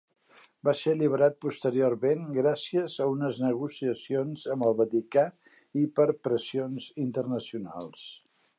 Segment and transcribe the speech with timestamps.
[0.67, 5.27] Va ser alliberat posteriorment gràcies a unes negociacions amb el Vaticà
[5.83, 8.07] i per pressions internacionals.